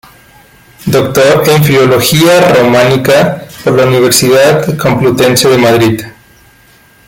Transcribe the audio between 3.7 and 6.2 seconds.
la Universidad Complutense de Madrid.